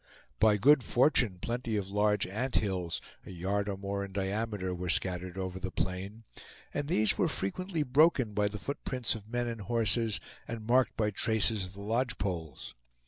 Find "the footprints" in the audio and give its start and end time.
8.47-9.13